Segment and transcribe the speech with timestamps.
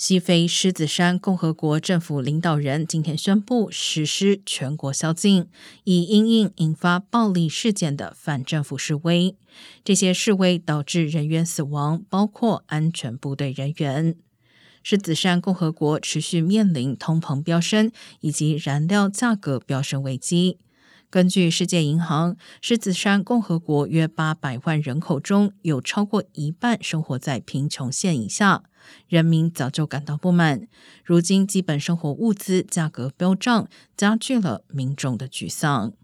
[0.00, 5.48] 西非狮子山共和国政府领导人今天宣布实施全国宵禁，
[5.82, 9.34] 以因应引发暴力事件的反政府示威。
[9.82, 14.14] 这些示威导致人员死亡，包括安全部队人员。
[14.84, 17.90] 狮子山共和国持续面临通膨飙升
[18.20, 20.58] 以及燃料价格飙升危机。
[21.10, 28.64] 根据世界银行，狮子山共和国约八百万人口中有超过一半生活在贫穷线以下，
[29.08, 30.68] 人民早就感到不满。
[31.02, 35.94] 如今，基本生活物资价格飙涨，加剧了民众的沮丧。